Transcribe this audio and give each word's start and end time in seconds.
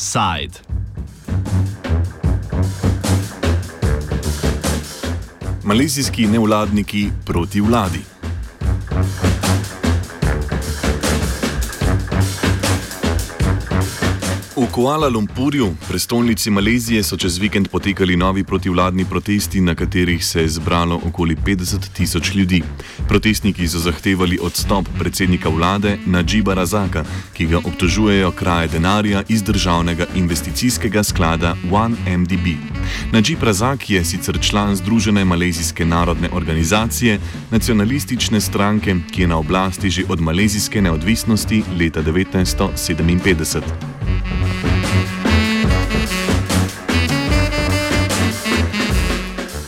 Side. 0.00 0.58
Malezijski 5.64 6.26
nevladniki 6.26 7.10
proti 7.24 7.60
vladi. 7.60 8.09
Kuala 14.66 15.08
Lumpurju, 15.08 15.74
prestolnici 15.88 16.50
Malezije, 16.50 17.02
so 17.02 17.16
čez 17.16 17.38
vikend 17.38 17.68
potekali 17.68 18.16
novi 18.16 18.44
protivladni 18.44 19.04
protesti, 19.04 19.60
na 19.60 19.74
katerih 19.74 20.24
se 20.24 20.40
je 20.40 20.48
zbralo 20.48 21.00
okoli 21.06 21.36
50 21.36 21.92
tisoč 21.92 22.34
ljudi. 22.34 22.62
Protestniki 23.08 23.68
so 23.68 23.78
zahtevali 23.78 24.38
odstop 24.42 24.88
predsednika 24.98 25.48
vlade 25.48 25.98
Nadžiba 26.06 26.54
Razaka, 26.54 27.04
ki 27.32 27.46
ga 27.46 27.58
obtožujejo 27.58 28.30
kraje 28.30 28.68
denarja 28.68 29.22
iz 29.28 29.42
državnega 29.42 30.06
investicijskega 30.14 31.02
sklada 31.02 31.56
OneMDB. 31.70 32.46
Nadžib 33.12 33.42
Razak 33.42 33.90
je 33.90 34.04
sicer 34.04 34.38
član 34.40 34.76
Združene 34.76 35.24
malezijske 35.24 35.84
narodne 35.84 36.28
organizacije, 36.32 37.20
nacionalistične 37.50 38.40
stranke, 38.40 38.96
ki 39.12 39.22
je 39.22 39.28
na 39.28 39.38
oblasti 39.38 39.90
že 39.90 40.04
od 40.08 40.20
malezijske 40.20 40.82
neodvisnosti 40.82 41.62
leta 41.78 42.02
1957. 42.02 43.99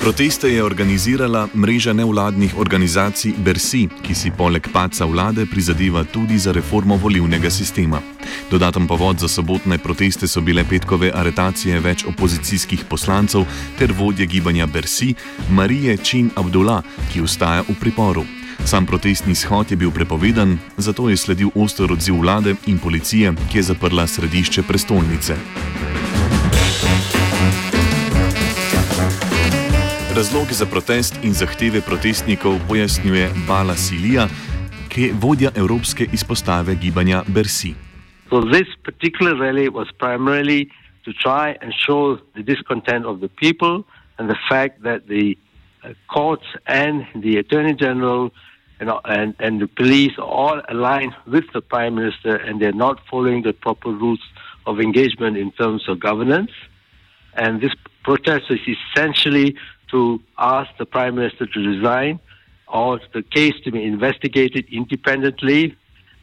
Proteste 0.02 0.48
je 0.48 0.64
organizirala 0.64 1.48
mreža 1.54 1.92
nevladnih 1.92 2.58
organizacij 2.58 3.32
Bersi, 3.38 3.86
ki 4.02 4.14
si 4.14 4.32
poleg 4.34 4.66
paca 4.72 5.06
vlade 5.06 5.46
prizadeva 5.46 6.02
tudi 6.04 6.38
za 6.38 6.52
reformo 6.52 6.96
volivnega 6.96 7.50
sistema. 7.50 8.00
Dodaten 8.50 8.86
povod 8.86 9.18
za 9.18 9.28
sobotne 9.28 9.78
proteste 9.78 10.26
so 10.26 10.40
bile 10.40 10.64
petkove 10.64 11.12
aretacije 11.14 11.80
več 11.80 12.04
opozicijskih 12.04 12.82
poslancev 12.90 13.46
ter 13.78 13.94
vodje 13.98 14.26
gibanja 14.26 14.66
Bersi 14.66 15.14
Marije 15.50 15.96
Čin 15.96 16.30
Abdullah, 16.34 16.82
ki 17.12 17.22
ustaja 17.22 17.62
v 17.62 17.78
priporu. 17.80 18.26
Sam 18.64 18.86
protestni 18.86 19.34
shod 19.34 19.70
je 19.70 19.76
bil 19.76 19.90
prepovedan, 19.90 20.58
zato 20.76 21.08
je 21.10 21.16
sledil 21.16 21.54
oster 21.54 21.92
odziv 21.92 22.18
vlade 22.18 22.56
in 22.66 22.78
policije, 22.78 23.34
ki 23.52 23.58
je 23.58 23.62
zaprla 23.70 24.06
središče 24.06 24.62
prestolnice. 24.62 25.38
Razloge 30.16 30.52
za 30.52 30.66
protest 30.66 31.24
in 31.24 31.32
zahteve 31.32 31.80
protestnikov 31.80 32.60
pojasnjuje 32.68 33.30
Bala 33.48 33.72
Silija, 33.74 34.28
ki 34.92 35.02
je 35.02 35.14
vodja 35.16 35.50
evropske 35.56 36.04
izpostave 36.12 36.74
gibanja 36.74 37.22
Bersi. 37.28 37.72
So 38.28 38.44
this 38.52 38.68
particular 38.84 39.32
rally 39.40 39.68
was 39.68 39.88
primarily 39.98 40.68
to 41.04 41.10
try 41.24 41.56
and 41.62 41.72
show 41.86 42.18
the 42.36 42.42
discontent 42.42 43.06
of 43.06 43.20
the 43.20 43.28
people 43.28 43.84
and 44.18 44.28
the 44.28 44.36
fact 44.50 44.82
that 44.82 45.00
the 45.08 45.32
uh, 45.32 45.94
courts 46.14 46.48
and 46.66 47.04
the 47.24 47.38
attorney 47.38 47.74
general 47.74 48.30
know, 48.84 49.00
and, 49.04 49.34
and 49.38 49.60
the 49.60 49.66
police 49.66 50.12
are 50.18 50.32
all 50.42 50.60
aligned 50.68 51.14
with 51.26 51.44
the 51.54 51.62
prime 51.62 51.94
minister 51.94 52.36
and 52.36 52.60
they're 52.60 52.80
not 52.86 53.00
following 53.10 53.42
the 53.42 53.52
proper 53.52 53.90
rules 53.90 54.20
of 54.66 54.78
engagement 54.78 55.36
in 55.38 55.52
terms 55.52 55.88
of 55.88 56.00
governance. 56.00 56.52
And 57.34 57.62
this 57.62 57.72
protest 58.04 58.50
is 58.50 58.60
essentially 58.76 59.56
to 59.92 60.20
ask 60.38 60.70
the 60.78 60.86
prime 60.86 61.14
minister 61.14 61.46
to 61.46 61.60
resign 61.60 62.18
or 62.66 63.00
the 63.12 63.22
case 63.22 63.54
to 63.64 63.70
be 63.70 63.84
investigated 63.84 64.66
independently. 64.72 65.76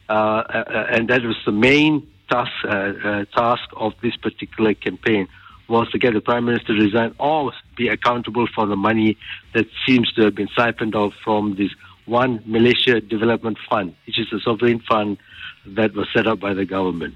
Uh, 0.08 0.12
uh, 0.12 0.86
and 0.90 1.08
that 1.08 1.22
was 1.22 1.36
the 1.46 1.52
main 1.52 2.06
task, 2.28 2.50
uh, 2.64 2.68
uh, 2.68 3.24
task 3.26 3.68
of 3.76 3.92
this 4.02 4.16
particular 4.16 4.74
campaign 4.74 5.28
was 5.68 5.88
to 5.90 5.98
get 5.98 6.12
the 6.12 6.20
prime 6.20 6.44
minister 6.44 6.76
to 6.76 6.82
resign 6.82 7.14
or 7.18 7.52
be 7.76 7.86
accountable 7.88 8.46
for 8.52 8.66
the 8.66 8.76
money 8.76 9.16
that 9.54 9.66
seems 9.86 10.12
to 10.12 10.24
have 10.24 10.34
been 10.34 10.48
siphoned 10.56 10.96
off 10.96 11.14
from 11.24 11.54
this 11.56 11.70
one 12.06 12.42
Malaysia 12.44 13.00
Development 13.00 13.56
Fund, 13.68 13.94
which 14.04 14.18
is 14.18 14.26
a 14.32 14.40
sovereign 14.40 14.80
fund 14.80 15.16
that 15.64 15.94
was 15.94 16.08
set 16.12 16.26
up 16.26 16.40
by 16.40 16.54
the 16.54 16.64
government. 16.64 17.14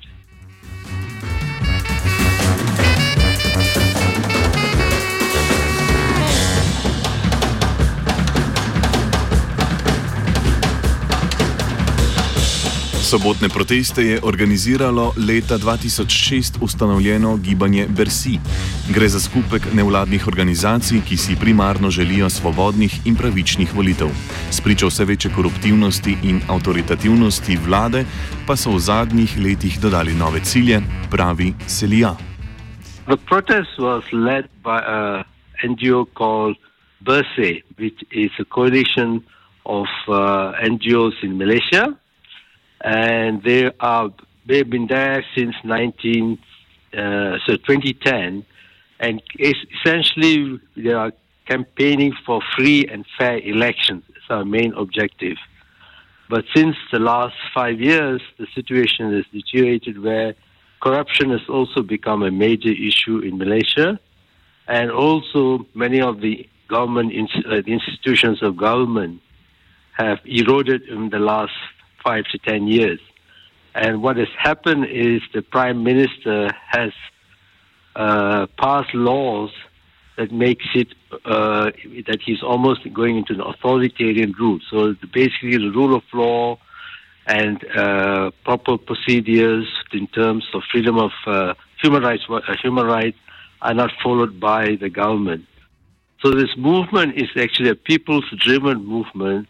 Sobotne 13.14 13.48
proteste 13.48 14.02
je 14.02 14.20
organiziralo 14.22 15.12
leta 15.28 15.54
2006 15.54 16.58
ustanovljeno 16.60 17.36
gibanje 17.36 17.86
Bersi. 17.97 18.38
Gre 18.94 19.08
za 19.08 19.20
skupek 19.20 19.62
nevladnih 19.75 20.26
organizacij, 20.26 20.98
ki 21.08 21.16
si 21.16 21.36
primarno 21.41 21.91
želijo 21.91 22.30
svobodnih 22.30 23.06
in 23.06 23.14
pravičnih 23.16 23.74
volitev. 23.74 24.08
Spričal 24.50 24.88
vse 24.88 25.04
večje 25.04 25.30
koruptivnosti 25.36 26.16
in 26.22 26.41
avtoritativnosti 26.48 27.56
vlade, 27.56 28.04
pa 28.47 28.56
so 28.56 28.74
v 28.74 28.78
zadnjih 28.78 29.38
letih 29.38 29.78
dodali 29.80 30.14
nove 30.14 30.41
cilje, 30.41 30.82
pravi 31.10 31.54
Selija. 31.66 32.16
The 33.06 33.16
protest 33.16 33.78
was 33.78 34.03
led 34.12 34.44
by 34.64 34.78
a 34.86 35.24
NGO 35.62 36.04
called 36.19 36.56
Berse, 37.00 37.62
which 37.78 38.03
is 38.10 38.32
a 38.41 38.44
coalition 38.44 39.22
of 39.64 39.86
uh, 40.08 40.14
NGOs 40.66 41.22
in 41.22 41.38
Malaysia. 41.38 41.94
And 42.84 43.43
they 43.43 43.71
are 43.81 44.11
they've 44.47 44.69
been 44.69 44.87
there 44.87 45.25
since 45.34 45.56
19 45.65 46.39
uh, 46.93 47.39
so 47.47 47.56
2010, 47.56 48.45
and 49.00 49.22
essentially 49.41 50.61
they 50.77 50.93
are 50.93 51.12
campaigning 51.47 52.15
for 52.25 52.41
free 52.56 52.87
and 52.87 53.05
fair 53.19 53.39
elections. 53.39 54.05
It's 54.11 54.27
our 54.31 54.45
main 54.45 54.72
objective. 54.75 55.37
But 56.31 56.45
since 56.55 56.77
the 56.93 56.99
last 56.99 57.34
five 57.53 57.81
years, 57.81 58.22
the 58.39 58.47
situation 58.55 59.12
has 59.12 59.25
deteriorated 59.33 60.03
where 60.03 60.34
corruption 60.81 61.31
has 61.31 61.43
also 61.49 61.83
become 61.83 62.22
a 62.22 62.31
major 62.31 62.71
issue 62.71 63.19
in 63.19 63.39
Malaysia, 63.39 63.99
and 64.69 64.91
also 64.91 65.66
many 65.75 66.01
of 66.01 66.21
the 66.21 66.49
government 66.69 67.12
uh, 67.47 67.56
institutions 67.66 68.43
of 68.43 68.56
government 68.56 69.21
have 69.93 70.19
eroded 70.25 70.83
in 70.83 71.11
the 71.11 71.19
last 71.19 71.53
five 72.04 72.25
to 72.32 72.38
ten 72.38 72.69
years. 72.69 73.00
And 73.75 74.03
what 74.04 74.16
has 74.19 74.28
happened 74.38 74.87
is 74.87 75.20
the 75.32 75.42
prime 75.42 75.82
minister 75.82 76.50
has 76.76 76.92
uh, 77.97 78.47
passed 78.56 78.94
laws 78.94 79.50
that 80.16 80.31
makes 80.31 80.66
it 80.75 80.88
uh, 81.25 81.70
that 82.06 82.20
he's 82.25 82.42
almost 82.42 82.81
going 82.92 83.16
into 83.16 83.32
an 83.32 83.41
authoritarian 83.41 84.32
rule. 84.38 84.60
So 84.70 84.94
basically, 85.12 85.59
the 85.59 85.72
rule 85.75 85.94
of 85.97 86.04
law 86.12 86.59
and 87.26 87.65
uh, 87.76 88.31
proper 88.44 88.78
procedures 88.78 89.66
in 89.92 90.06
terms 90.09 90.44
of 90.54 90.62
freedom 90.71 90.98
of 90.98 91.12
uh, 91.26 91.54
human 91.82 92.03
rights, 92.03 92.25
uh, 92.28 92.41
human 92.62 92.86
rights 92.86 93.19
are 93.62 93.75
not 93.75 93.91
followed 94.03 94.38
by 94.38 94.76
the 94.76 94.91
government. 94.91 95.47
So 96.22 96.31
this 96.31 96.54
movement 96.56 97.16
is 97.16 97.28
actually 97.36 97.71
a 97.71 97.75
people's-driven 97.75 98.84
movement, 98.86 99.48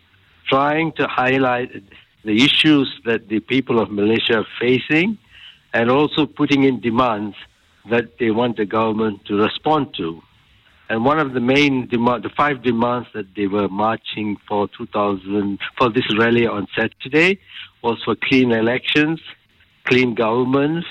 trying 0.49 0.93
to 0.93 1.07
highlight 1.07 1.71
the 2.25 2.45
issues 2.45 2.93
that 3.05 3.29
the 3.29 3.41
people 3.41 3.81
of 3.81 3.91
Malaysia 3.91 4.39
are 4.39 4.47
facing 4.61 5.19
and 5.73 5.91
also 5.91 6.27
putting 6.27 6.65
in 6.65 6.81
demands 6.81 7.37
that 7.91 8.19
they 8.19 8.31
want 8.31 8.57
the 8.57 8.65
government 8.65 9.25
to 9.27 9.35
respond 9.35 9.95
to. 9.95 10.23
And 10.89 11.05
one 11.05 11.19
of 11.19 11.33
the 11.33 11.41
main 11.41 11.87
demand, 11.89 12.25
the 12.25 12.31
five 12.31 12.63
demands 12.63 13.09
that 13.15 13.35
they 13.35 13.47
were 13.47 13.69
marching 13.69 14.37
for 14.47 14.69
2000 14.69 15.59
for 15.79 15.91
this 15.91 16.05
rally 16.19 16.47
on 16.47 16.67
Saturday 16.77 17.41
was 17.83 18.03
for 18.05 18.15
clean 18.15 18.53
elections, 18.53 19.21
clean 19.85 20.15
governments, 20.15 20.87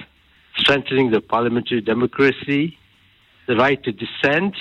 strengthening 0.57 1.11
the 1.11 1.21
parliamentary 1.21 1.81
democracy, 1.81 2.77
the 3.47 3.55
right 3.55 3.83
to 3.83 3.91
dissent, 3.91 4.55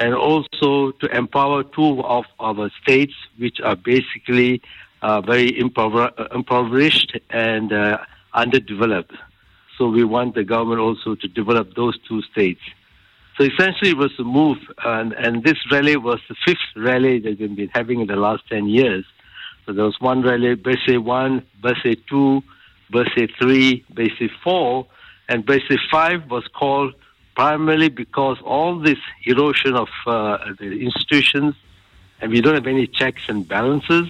and 0.00 0.14
also 0.14 0.92
to 0.92 1.06
empower 1.16 1.62
two 1.64 2.00
of 2.02 2.24
our 2.38 2.70
states, 2.82 3.14
which 3.36 3.60
are 3.62 3.76
basically 3.76 4.62
uh, 5.02 5.20
very 5.20 5.58
impoverished 5.58 7.18
and 7.30 7.72
uh, 7.72 7.98
underdeveloped. 8.34 9.14
So 9.76 9.88
we 9.88 10.04
want 10.04 10.34
the 10.34 10.44
government 10.44 10.80
also 10.80 11.14
to 11.14 11.28
develop 11.28 11.74
those 11.74 11.98
two 12.08 12.22
states. 12.22 12.60
So 13.36 13.44
essentially, 13.44 13.90
it 13.90 13.96
was 13.96 14.10
a 14.18 14.24
move, 14.24 14.58
and, 14.84 15.12
and 15.12 15.44
this 15.44 15.58
rally 15.70 15.96
was 15.96 16.18
the 16.28 16.34
fifth 16.44 16.58
rally 16.74 17.20
that 17.20 17.38
we've 17.38 17.54
been 17.54 17.70
having 17.72 18.00
in 18.00 18.08
the 18.08 18.16
last 18.16 18.42
10 18.48 18.66
years. 18.66 19.04
So 19.64 19.72
there 19.72 19.84
was 19.84 20.00
one 20.00 20.22
rally, 20.22 20.56
Bersih 20.56 20.98
1, 20.98 21.46
Bersih 21.62 21.96
2, 22.08 22.42
Bersih 22.92 23.30
3, 23.38 23.84
Bersih 23.94 24.30
4, 24.42 24.86
and 25.28 25.46
Bersih 25.46 25.78
5 25.88 26.28
was 26.30 26.48
called 26.48 26.94
primarily 27.36 27.88
because 27.88 28.38
all 28.44 28.80
this 28.80 28.98
erosion 29.24 29.76
of 29.76 29.88
uh, 30.06 30.38
the 30.58 30.72
institutions, 30.80 31.54
and 32.20 32.32
we 32.32 32.40
don't 32.40 32.54
have 32.54 32.66
any 32.66 32.88
checks 32.88 33.22
and 33.28 33.46
balances. 33.46 34.08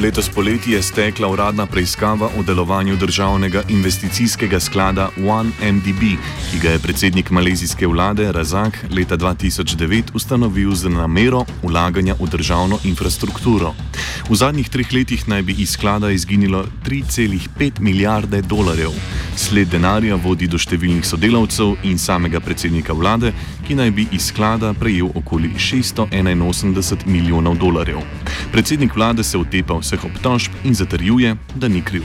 Letos 0.00 0.28
poleti 0.28 0.72
je 0.72 0.82
stekla 0.82 1.28
uradna 1.28 1.66
preiskava 1.66 2.30
o 2.38 2.42
delovanju 2.42 2.96
državnega 2.96 3.62
investicijskega 3.68 4.60
sklada 4.60 5.10
OneMDB, 5.16 6.00
ki 6.50 6.58
ga 6.62 6.70
je 6.70 6.78
predsednik 6.78 7.30
malezijske 7.30 7.86
vlade 7.86 8.32
Razak 8.32 8.78
leta 8.96 9.16
2009 9.16 10.02
ustanovil 10.14 10.74
z 10.74 10.88
namero 10.88 11.44
ulaganja 11.62 12.14
v 12.20 12.30
državno 12.30 12.78
infrastrukturo. 12.84 13.74
V 14.30 14.36
zadnjih 14.36 14.68
treh 14.68 14.92
letih 14.92 15.28
naj 15.28 15.42
bi 15.42 15.52
iz 15.52 15.76
sklada 15.76 16.10
izginilo 16.10 16.64
3,5 16.86 17.80
milijarde 17.80 18.42
dolarjev. 18.42 18.96
Sled 19.40 19.70
denarja 19.72 20.18
vodi 20.20 20.44
do 20.52 20.58
številnih 20.60 21.06
sodelavcev 21.08 21.86
in 21.88 21.96
samega 21.96 22.42
predsednika 22.44 22.92
vlade, 22.92 23.30
ki 23.64 23.72
naj 23.78 23.92
bi 23.96 24.04
iz 24.12 24.26
sklada 24.28 24.74
prejel 24.76 25.08
okoli 25.16 25.54
681 25.56 27.06
milijonov 27.08 27.56
dolarjev. 27.62 28.02
Predsednik 28.52 28.92
vlade 28.98 29.24
se 29.24 29.40
utepa 29.40 29.78
vseh 29.80 30.04
obtožb 30.10 30.52
in 30.68 30.76
zatrjuje, 30.76 31.32
da 31.56 31.72
ni 31.72 31.80
kriv. 31.80 32.04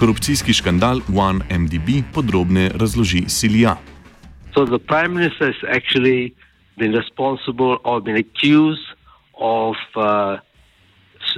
Korupcijski 0.00 0.56
škandal 0.58 1.04
OneMDB 1.14 2.02
podrobne 2.10 2.66
razloži 2.74 3.22
Silija. 3.30 3.76
So 4.54 4.66
the 4.66 4.82
prime 4.82 5.14
minister 5.14 5.54
has 5.54 5.62
actually 5.70 6.34
been 6.74 6.90
responsible 6.90 7.78
or 7.84 8.02
been 8.02 8.18
accused 8.18 8.98
of 9.38 9.78
uh, 9.94 10.42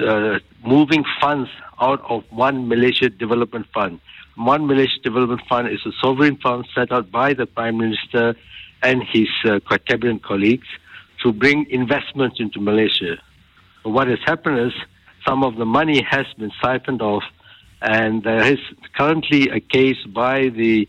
uh, 0.01 0.41
moving 0.65 1.05
funds 1.21 1.51
out 1.77 2.01
of 2.09 2.25
one 2.33 2.69
Malaysia 2.73 3.13
Development 3.13 3.67
Fund. 3.77 4.01
One 4.37 4.67
Malaysia 4.67 4.99
Development 5.03 5.41
Fund 5.49 5.69
is 5.69 5.81
a 5.87 5.93
sovereign 6.01 6.37
fund 6.37 6.69
set 6.75 6.93
out 6.93 7.11
by 7.11 7.33
the 7.33 7.47
prime 7.47 7.79
minister 7.79 8.37
and 8.83 9.03
his 9.11 9.29
uh, 9.47 9.61
cabinet 9.87 10.23
colleagues 10.23 10.69
to 11.23 11.33
bring 11.33 11.67
investments 11.71 12.37
into 12.39 12.61
Malaysia. 12.61 13.17
What 13.83 14.09
has 14.09 14.19
happened 14.27 14.59
is 14.59 14.73
some 15.27 15.43
of 15.43 15.57
the 15.57 15.65
money 15.65 16.03
has 16.03 16.27
been 16.39 16.53
siphoned 16.63 17.01
off, 17.01 17.25
and 17.81 18.25
there 18.25 18.45
is 18.45 18.59
currently 18.95 19.49
a 19.49 19.61
case 19.61 20.05
by 20.07 20.51
the 20.51 20.87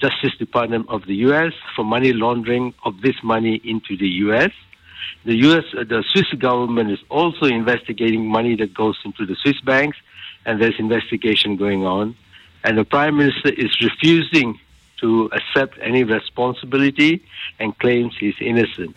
Justice 0.00 0.36
Department 0.36 0.86
of 0.88 1.06
the 1.06 1.14
U.S. 1.28 1.52
for 1.76 1.84
money 1.84 2.12
laundering 2.12 2.74
of 2.84 3.00
this 3.00 3.16
money 3.22 3.60
into 3.64 3.96
the 3.96 4.08
U.S. 4.26 4.50
The 5.24 5.36
U.S. 5.36 5.64
Uh, 5.72 5.84
the 5.84 6.02
Swiss 6.08 6.26
government 6.38 6.90
is 6.90 6.98
also 7.10 7.46
investigating 7.46 8.26
money 8.26 8.56
that 8.56 8.74
goes 8.74 8.96
into 9.04 9.24
the 9.24 9.36
Swiss 9.42 9.60
banks, 9.60 9.98
and 10.44 10.60
there's 10.60 10.78
investigation 10.78 11.56
going 11.56 11.84
on. 11.84 12.16
And 12.64 12.76
the 12.76 12.84
Prime 12.84 13.16
Minister 13.16 13.50
is 13.50 13.70
refusing 13.80 14.58
to 15.00 15.30
accept 15.32 15.78
any 15.82 16.04
responsibility 16.04 17.22
and 17.60 17.76
claims 17.78 18.14
he's 18.18 18.34
innocent. 18.40 18.96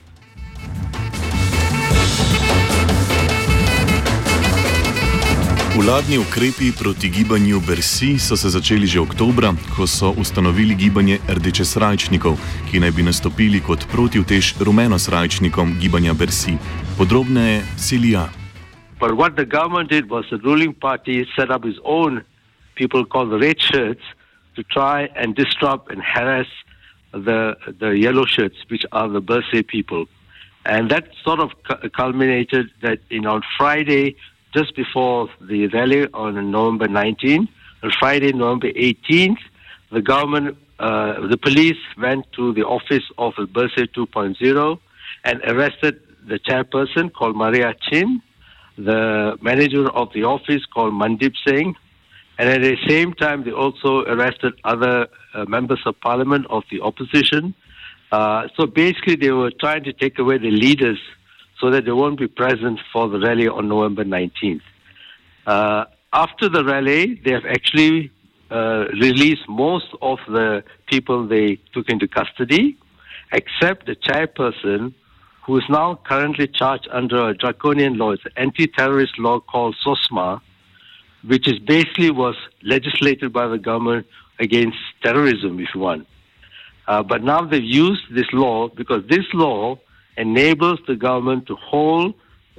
Vladni 5.81 6.17
ukrepi 6.17 6.71
proti 6.79 7.09
gibanju 7.09 7.61
Bersi 7.67 8.19
so 8.19 8.37
se 8.37 8.49
začeli 8.49 8.87
že 8.87 8.99
oktobra, 8.99 9.53
ko 9.75 9.87
so 9.87 10.11
ustanovili 10.11 10.75
gibanje 10.75 11.17
Rdeče 11.29 11.65
srajčnikov, 11.65 12.37
ki 12.71 12.79
naj 12.79 12.91
bi 12.91 13.03
nastopili 13.03 13.61
kot 13.63 13.87
protivtež 13.91 14.59
rumenosrajčnikom 14.59 15.79
gibanja 15.79 16.13
Bersi. 16.13 16.57
Podrobneje 16.97 17.63
Silija. 17.77 18.29
But 18.99 19.17
what 19.17 19.33
the 19.35 19.45
government 19.45 19.89
did 19.89 20.11
was 20.11 20.25
the 20.29 20.37
ruling 20.43 20.73
party 20.73 21.25
set 21.35 21.49
up 21.49 21.65
its 21.65 21.79
own 21.83 22.21
people 22.81 23.03
called 23.13 23.29
the 23.35 23.41
red 23.47 23.59
shirts 23.69 24.05
to 24.55 24.61
try 24.77 24.99
and 25.19 25.27
disrupt 25.43 25.85
and 25.91 26.01
harass 26.13 26.49
the 27.27 27.39
the 27.81 27.91
yellow 28.05 28.25
shirts, 28.35 28.57
which 28.71 28.85
are 28.97 29.09
the 29.17 29.23
Bersih 29.29 29.65
people. 29.75 30.03
And 30.73 30.83
that 30.93 31.05
sort 31.27 31.39
of 31.45 31.49
culminated 32.01 32.65
that 32.85 32.99
know, 33.25 33.33
on 33.37 33.43
Friday 33.57 34.05
just 34.57 34.75
before 34.75 35.29
the 35.51 35.67
rally 35.67 36.07
on 36.13 36.51
November 36.51 36.87
19th. 36.87 37.47
On 37.83 37.91
Friday, 37.99 38.31
November 38.33 38.71
18th, 38.89 39.41
the 39.91 40.01
government, 40.01 40.57
uh, 40.79 41.27
the 41.27 41.37
police 41.37 41.81
went 42.05 42.23
to 42.33 42.53
the 42.53 42.65
office 42.77 43.05
of 43.17 43.33
Bersih 43.55 43.87
2.0 43.95 44.79
and 45.23 45.41
arrested 45.51 45.95
the 46.31 46.37
chairperson 46.47 47.11
called 47.13 47.35
Maria 47.35 47.73
Chin, 47.85 48.21
the 48.77 49.37
manager 49.41 49.89
of 49.89 50.07
the 50.13 50.23
office 50.23 50.63
called 50.73 50.93
Mandip 50.93 51.33
Singh, 51.45 51.75
and 52.41 52.49
at 52.49 52.61
the 52.63 52.75
same 52.89 53.13
time, 53.13 53.43
they 53.43 53.51
also 53.51 54.03
arrested 54.05 54.53
other 54.63 55.07
uh, 55.35 55.45
members 55.45 55.79
of 55.85 55.93
parliament 56.01 56.47
of 56.49 56.63
the 56.71 56.81
opposition. 56.81 57.53
Uh, 58.11 58.47
so 58.57 58.65
basically, 58.65 59.15
they 59.15 59.29
were 59.29 59.51
trying 59.59 59.83
to 59.83 59.93
take 59.93 60.17
away 60.17 60.39
the 60.39 60.49
leaders 60.49 60.97
so 61.59 61.69
that 61.69 61.85
they 61.85 61.91
won't 61.91 62.17
be 62.17 62.27
present 62.27 62.79
for 62.91 63.07
the 63.09 63.19
rally 63.19 63.47
on 63.47 63.67
November 63.67 64.03
19th. 64.03 64.61
Uh, 65.45 65.85
after 66.13 66.49
the 66.49 66.65
rally, 66.65 67.21
they 67.23 67.31
have 67.31 67.45
actually 67.45 68.09
uh, 68.49 68.85
released 68.99 69.47
most 69.47 69.89
of 70.01 70.17
the 70.27 70.63
people 70.87 71.27
they 71.27 71.59
took 71.75 71.89
into 71.89 72.07
custody, 72.07 72.75
except 73.31 73.85
the 73.85 73.95
chairperson, 73.95 74.95
who 75.45 75.57
is 75.57 75.63
now 75.69 75.99
currently 76.05 76.47
charged 76.47 76.87
under 76.91 77.29
a 77.29 77.37
draconian 77.37 77.99
law, 77.99 78.09
it's 78.09 78.25
an 78.25 78.31
anti-terrorist 78.35 79.19
law 79.19 79.39
called 79.39 79.75
SOSMA, 79.85 80.41
which 81.25 81.47
is 81.47 81.59
basically 81.59 82.11
was 82.11 82.35
legislated 82.63 83.31
by 83.31 83.47
the 83.47 83.57
government 83.57 84.07
against 84.39 84.77
terrorism, 85.03 85.59
if 85.59 85.69
you 85.73 85.81
want. 85.81 86.07
Uh, 86.87 87.03
but 87.03 87.23
now 87.23 87.41
they've 87.41 87.63
used 87.63 88.01
this 88.13 88.25
law 88.33 88.67
because 88.67 89.05
this 89.07 89.25
law 89.33 89.77
enables 90.17 90.79
the 90.87 90.95
government 90.95 91.45
to 91.47 91.55
hold 91.55 92.15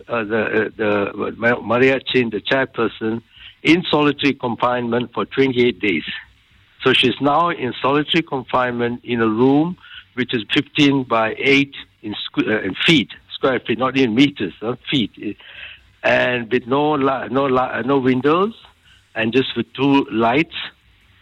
uh, 0.08 0.24
the, 0.24 0.66
uh, 0.66 0.68
the 0.76 1.60
Maria 1.62 2.00
Chin, 2.00 2.30
the 2.30 2.40
chairperson, 2.40 3.22
in 3.62 3.82
solitary 3.90 4.32
confinement 4.32 5.12
for 5.12 5.24
28 5.24 5.80
days. 5.80 6.04
So 6.82 6.92
she's 6.92 7.20
now 7.20 7.50
in 7.50 7.74
solitary 7.80 8.22
confinement 8.22 9.04
in 9.04 9.20
a 9.20 9.28
room 9.28 9.76
which 10.14 10.34
is 10.34 10.44
15 10.52 11.04
by 11.04 11.34
8 11.38 11.74
in, 12.02 12.14
squ- 12.14 12.70
uh, 12.70 12.74
feet, 12.86 13.10
square 13.32 13.60
feet, 13.60 13.78
not 13.78 13.96
in 13.96 14.14
meters, 14.14 14.52
not 14.60 14.78
feet, 14.90 15.36
and 16.02 16.50
with 16.50 16.66
no 16.66 16.96
no 16.96 17.46
no 17.48 17.98
windows, 17.98 18.54
and 19.14 19.32
just 19.32 19.56
with 19.56 19.72
two 19.74 20.04
lights. 20.10 20.54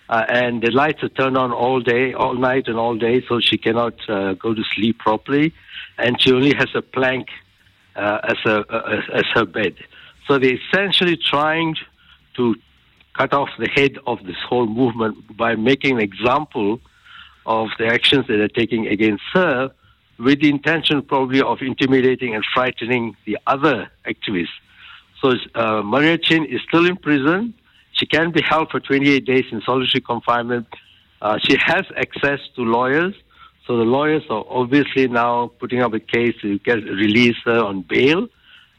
Uh, 0.09 0.25
and 0.29 0.61
the 0.61 0.73
lights 0.73 1.00
are 1.05 1.09
turned 1.09 1.38
on 1.38 1.53
all 1.53 1.81
day, 1.81 2.12
all 2.15 2.35
night, 2.35 2.67
and 2.67 2.77
all 2.77 2.97
day, 2.97 3.25
so 3.29 3.38
she 3.38 3.56
cannot 3.56 3.94
uh, 4.11 4.32
go 4.35 4.53
to 4.53 4.65
sleep 4.75 4.99
properly 4.99 5.55
and 6.00 6.21
she 6.21 6.32
only 6.32 6.55
has 6.55 6.69
a 6.75 6.82
plank 6.82 7.29
uh, 7.97 8.19
as, 8.25 8.37
a, 8.47 8.61
uh, 8.73 9.00
as 9.12 9.25
her 9.35 9.44
bed. 9.44 9.75
So 10.27 10.38
they're 10.38 10.59
essentially 10.69 11.17
trying 11.17 11.77
to 12.37 12.55
cut 13.15 13.32
off 13.32 13.50
the 13.59 13.69
head 13.69 13.99
of 14.06 14.25
this 14.25 14.37
whole 14.49 14.67
movement 14.67 15.37
by 15.37 15.55
making 15.56 15.96
an 15.96 16.01
example 16.01 16.81
of 17.46 17.69
the 17.79 17.87
actions 17.87 18.27
that 18.29 18.37
they're 18.37 18.49
taking 18.49 18.87
against 18.87 19.22
her 19.32 19.70
with 20.19 20.41
the 20.41 20.49
intention 20.49 21.03
probably 21.03 21.41
of 21.41 21.58
intimidating 21.63 22.34
and 22.34 22.44
frightening 22.55 23.17
the 23.25 23.39
other 23.46 23.91
activists. 24.06 24.49
So 25.20 25.34
uh, 25.55 25.82
Maria 25.82 26.19
Chin 26.19 26.46
is 26.46 26.60
still 26.69 26.86
in 26.86 26.96
prison. 26.96 27.55
She 27.93 28.06
can 28.06 28.31
be 28.31 28.43
held 28.43 28.70
for 28.70 28.81
28 28.81 29.24
days 29.24 29.44
in 29.53 29.60
solitary 29.62 30.00
confinement. 30.00 30.67
Uh, 31.20 31.39
she 31.43 31.56
has 31.60 31.84
access 31.96 32.41
to 32.56 32.62
lawyers. 32.62 33.15
So 33.67 33.77
the 33.77 33.84
lawyers 33.84 34.22
are 34.31 34.44
obviously 34.48 35.06
now 35.08 35.53
putting 35.60 35.82
up 35.82 35.93
a 35.93 36.00
case 36.00 36.34
to 36.41 36.58
get 36.60 36.77
release 36.77 37.36
her 37.44 37.60
on 37.62 37.82
bail, 37.82 38.29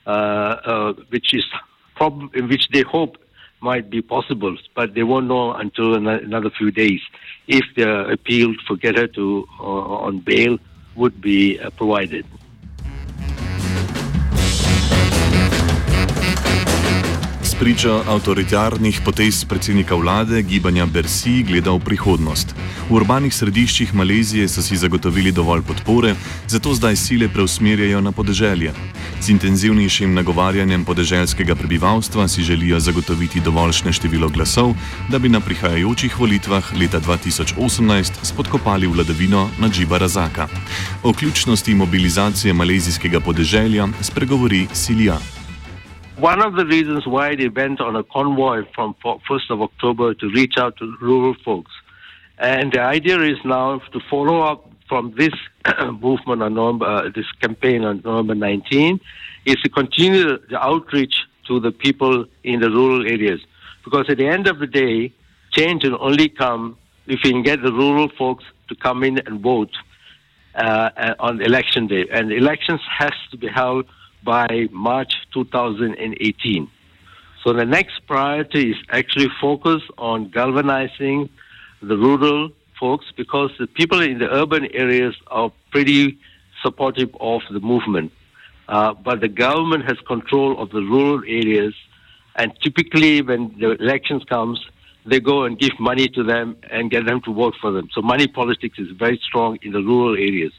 uh, 0.07 0.09
uh, 0.09 0.93
which 1.09 1.33
is 1.33 1.45
prob- 1.95 2.33
which 2.33 2.67
they 2.73 2.81
hope 2.81 3.17
might 3.61 3.89
be 3.91 4.01
possible, 4.01 4.57
but 4.75 4.95
they 4.95 5.03
won't 5.03 5.27
know 5.27 5.53
until 5.53 5.93
another 5.95 6.49
few 6.49 6.71
days 6.71 6.99
if 7.47 7.63
the 7.75 8.09
appeal 8.09 8.55
for 8.67 8.75
get 8.75 8.97
her 8.97 9.07
to 9.07 9.47
uh, 9.59 9.63
on 10.07 10.19
bail 10.19 10.57
would 10.95 11.21
be 11.21 11.59
uh, 11.59 11.69
provided. 11.69 12.25
Priča 17.61 18.01
avtoritarnih 18.09 19.01
potez 19.05 19.45
predsednika 19.45 19.95
vlade 19.95 20.41
gibanja 20.41 20.85
Bersi 20.85 21.43
gleda 21.45 21.69
v 21.71 21.79
prihodnost. 21.85 22.55
V 22.89 22.95
urbanih 22.97 23.29
središčih 23.29 23.93
Malezije 23.93 24.47
so 24.49 24.63
si 24.65 24.73
zagotovili 24.77 25.29
dovolj 25.31 25.61
podpore, 25.61 26.15
zato 26.49 26.73
zdaj 26.73 26.95
sile 26.97 27.27
preusmerjajo 27.29 28.01
na 28.01 28.11
podeželje. 28.11 28.73
Z 29.21 29.29
intenzivnejšim 29.29 30.13
nagovarjanjem 30.13 30.85
podeželskega 30.85 31.55
prebivalstva 31.55 32.25
si 32.27 32.41
želijo 32.41 32.79
zagotoviti 32.79 33.39
dovoljšne 33.45 33.93
število 33.93 34.29
glasov, 34.29 34.73
da 35.09 35.19
bi 35.19 35.29
na 35.29 35.39
prihajajočih 35.39 36.19
volitvah 36.19 36.73
leta 36.73 36.97
2018 36.99 38.25
spodkopali 38.25 38.87
vladavino 38.87 39.49
Nadžiba 39.59 39.97
Razaka. 40.01 40.47
O 41.03 41.13
ključnosti 41.13 41.75
mobilizacije 41.75 42.53
malezijskega 42.53 43.19
podeželja 43.19 43.87
spregovori 44.01 44.65
Silija. 44.73 45.19
One 46.21 46.39
of 46.41 46.55
the 46.55 46.65
reasons 46.65 47.07
why 47.07 47.35
they 47.35 47.49
went 47.49 47.81
on 47.81 47.95
a 47.95 48.03
convoy 48.03 48.63
from 48.75 48.95
1st 49.03 49.49
of 49.49 49.61
October 49.61 50.13
to 50.13 50.29
reach 50.29 50.53
out 50.57 50.77
to 50.77 50.95
rural 51.01 51.35
folks. 51.43 51.71
And 52.37 52.71
the 52.71 52.81
idea 52.81 53.19
is 53.21 53.37
now 53.43 53.79
to 53.91 53.99
follow 54.07 54.41
up 54.41 54.69
from 54.87 55.15
this 55.17 55.33
movement 55.99 56.43
on 56.43 56.53
November, 56.53 56.85
uh, 56.85 57.09
this 57.09 57.25
campaign 57.41 57.83
on 57.83 58.01
November 58.05 58.35
19, 58.35 58.99
is 59.45 59.55
to 59.63 59.69
continue 59.69 60.37
the 60.49 60.59
outreach 60.61 61.15
to 61.47 61.59
the 61.59 61.71
people 61.71 62.25
in 62.43 62.59
the 62.59 62.69
rural 62.69 63.03
areas. 63.07 63.41
Because 63.83 64.05
at 64.07 64.17
the 64.19 64.27
end 64.27 64.45
of 64.47 64.59
the 64.59 64.67
day, 64.67 65.11
change 65.51 65.83
will 65.83 65.97
only 65.99 66.29
come 66.29 66.77
if 67.07 67.19
we 67.23 67.31
can 67.31 67.41
get 67.41 67.63
the 67.63 67.73
rural 67.73 68.09
folks 68.09 68.43
to 68.69 68.75
come 68.75 69.03
in 69.03 69.17
and 69.25 69.41
vote 69.41 69.71
uh, 70.53 71.15
on 71.19 71.41
election 71.41 71.87
day. 71.87 72.05
And 72.11 72.31
elections 72.31 72.81
has 72.99 73.13
to 73.31 73.37
be 73.37 73.47
held 73.47 73.87
by 74.23 74.67
March 74.71 75.13
2018. 75.33 76.69
So 77.43 77.53
the 77.53 77.65
next 77.65 78.05
priority 78.05 78.71
is 78.71 78.77
actually 78.89 79.29
focus 79.39 79.81
on 79.97 80.29
galvanizing 80.29 81.29
the 81.81 81.97
rural 81.97 82.49
folks 82.79 83.05
because 83.15 83.51
the 83.59 83.67
people 83.67 83.99
in 83.99 84.19
the 84.19 84.29
urban 84.29 84.67
areas 84.73 85.15
are 85.27 85.51
pretty 85.71 86.19
supportive 86.61 87.15
of 87.19 87.41
the 87.49 87.59
movement. 87.59 88.11
Uh, 88.67 88.93
but 88.93 89.21
the 89.21 89.27
government 89.27 89.85
has 89.85 89.97
control 90.07 90.61
of 90.61 90.69
the 90.69 90.81
rural 90.81 91.21
areas, 91.27 91.73
and 92.35 92.53
typically 92.61 93.21
when 93.21 93.55
the 93.59 93.71
elections 93.71 94.23
comes, 94.25 94.63
they 95.05 95.19
go 95.19 95.43
and 95.43 95.57
give 95.57 95.71
money 95.79 96.07
to 96.07 96.23
them 96.23 96.55
and 96.69 96.91
get 96.91 97.05
them 97.05 97.21
to 97.21 97.33
vote 97.33 97.55
for 97.59 97.71
them. 97.71 97.89
So 97.91 98.01
money 98.01 98.27
politics 98.27 98.77
is 98.77 98.91
very 98.91 99.19
strong 99.27 99.57
in 99.63 99.71
the 99.71 99.81
rural 99.81 100.13
areas. 100.13 100.53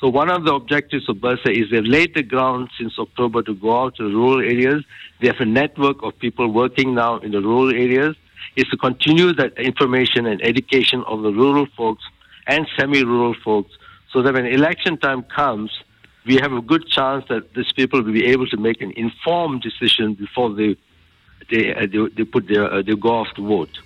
So 0.00 0.08
one 0.08 0.30
of 0.30 0.44
the 0.44 0.52
objectives 0.52 1.08
of 1.08 1.16
Bersih 1.16 1.62
is 1.62 1.70
they've 1.70 1.84
laid 1.84 2.14
the 2.14 2.22
ground 2.22 2.68
since 2.78 2.98
October 2.98 3.42
to 3.42 3.54
go 3.54 3.80
out 3.80 3.96
to 3.96 4.08
the 4.08 4.14
rural 4.14 4.40
areas. 4.40 4.84
They 5.20 5.28
have 5.28 5.40
a 5.40 5.46
network 5.46 6.02
of 6.02 6.18
people 6.18 6.52
working 6.52 6.94
now 6.94 7.18
in 7.18 7.30
the 7.30 7.40
rural 7.40 7.70
areas. 7.70 8.16
Is 8.56 8.68
to 8.68 8.76
continue 8.76 9.32
that 9.34 9.58
information 9.58 10.26
and 10.26 10.40
education 10.42 11.02
of 11.06 11.22
the 11.22 11.32
rural 11.32 11.66
folks 11.76 12.04
and 12.46 12.68
semi-rural 12.76 13.34
folks, 13.42 13.72
so 14.12 14.22
that 14.22 14.34
when 14.34 14.46
election 14.46 14.98
time 14.98 15.22
comes, 15.22 15.70
we 16.26 16.36
have 16.36 16.52
a 16.52 16.60
good 16.60 16.86
chance 16.86 17.24
that 17.28 17.54
these 17.54 17.72
people 17.72 18.02
will 18.02 18.12
be 18.12 18.26
able 18.26 18.46
to 18.48 18.56
make 18.56 18.80
an 18.80 18.92
informed 18.96 19.62
decision 19.62 20.14
before 20.14 20.54
they 20.54 20.76
they 21.50 21.74
uh, 21.74 21.86
they, 21.90 22.08
they, 22.16 22.24
put 22.24 22.46
their 22.48 22.72
uh, 22.72 22.82
they 22.82 22.94
go 22.94 23.10
off 23.10 23.28
to 23.36 23.42
vote. 23.46 23.78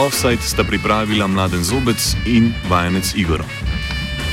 Offside 0.00 0.40
sta 0.40 0.64
pripravila 0.64 1.26
mladen 1.28 1.64
zobec 1.64 2.16
in 2.24 2.54
vajenec 2.68 3.12
Igor. 3.14 3.44